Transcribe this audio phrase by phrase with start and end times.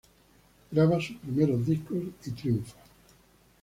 [0.71, 2.75] Graba sus primeros discos y triunfa.